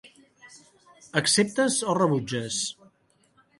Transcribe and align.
Acceptes 1.21 1.79
o 1.93 1.97
rebutges? 2.01 2.61